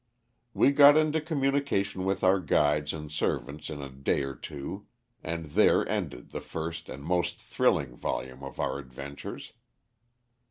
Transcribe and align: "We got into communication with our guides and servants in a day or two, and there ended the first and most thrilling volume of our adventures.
"We 0.55 0.71
got 0.71 0.97
into 0.97 1.21
communication 1.21 2.05
with 2.05 2.23
our 2.23 2.39
guides 2.39 2.91
and 2.91 3.11
servants 3.11 3.69
in 3.69 3.83
a 3.83 3.91
day 3.91 4.23
or 4.23 4.33
two, 4.33 4.87
and 5.23 5.45
there 5.45 5.87
ended 5.87 6.31
the 6.31 6.41
first 6.41 6.89
and 6.89 7.03
most 7.03 7.39
thrilling 7.39 7.95
volume 7.95 8.41
of 8.43 8.59
our 8.59 8.79
adventures. 8.79 9.53